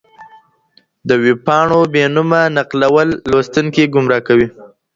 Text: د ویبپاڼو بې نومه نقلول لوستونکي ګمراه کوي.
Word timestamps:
د 1.07 1.09
ویبپاڼو 1.23 1.79
بې 1.93 2.03
نومه 2.15 2.41
نقلول 2.57 3.09
لوستونکي 3.31 3.83
ګمراه 3.93 4.21
کوي. 4.27 4.47